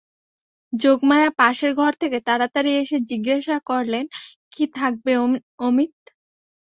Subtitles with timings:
[0.73, 4.05] যোগমায়া পাশের ঘর থেকে তাড়াতাড়ি এসে জিজ্ঞাসা করলেন,
[4.53, 5.11] কী থাকবে
[5.67, 5.93] অমিত।